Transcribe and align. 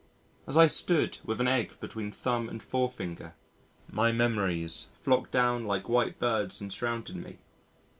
As 0.47 0.57
I 0.57 0.65
stood 0.65 1.19
with 1.23 1.39
an 1.39 1.47
egg 1.47 1.79
between 1.79 2.11
thumb 2.11 2.49
and 2.49 2.63
forefinger, 2.63 3.35
my 3.87 4.11
memories 4.11 4.87
flocked 4.93 5.29
down 5.29 5.65
like 5.65 5.87
white 5.87 6.17
birds 6.17 6.59
and 6.59 6.73
surrounded 6.73 7.15
me. 7.17 7.37